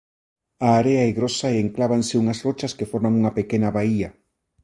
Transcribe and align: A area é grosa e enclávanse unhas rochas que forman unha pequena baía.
A 0.67 0.69
area 0.81 1.01
é 1.09 1.11
grosa 1.19 1.47
e 1.51 1.61
enclávanse 1.65 2.15
unhas 2.21 2.41
rochas 2.45 2.75
que 2.77 2.89
forman 2.91 3.17
unha 3.19 3.35
pequena 3.39 3.69
baía. 3.77 4.09